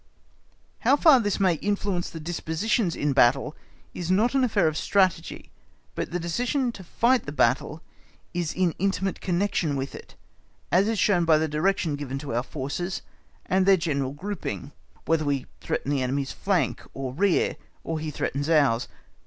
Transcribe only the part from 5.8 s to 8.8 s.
but the decision to fight the battle is in